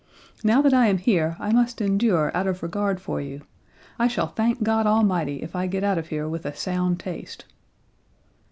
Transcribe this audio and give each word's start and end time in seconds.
Now 0.43 0.63
that 0.63 0.73
I 0.73 0.87
am 0.87 0.97
here 0.97 1.37
I 1.39 1.51
must 1.53 1.79
endure 1.79 2.35
out 2.35 2.47
of 2.47 2.63
regard 2.63 2.99
for 2.99 3.21
you. 3.21 3.41
I 3.99 4.07
shall 4.07 4.25
thank 4.25 4.63
God 4.63 4.87
Almighty 4.87 5.43
if 5.43 5.55
I 5.55 5.67
get 5.67 5.83
out 5.83 5.99
of 5.99 6.07
here 6.07 6.27
with 6.27 6.43
a 6.43 6.55
sound 6.55 6.99
taste." 6.99 7.45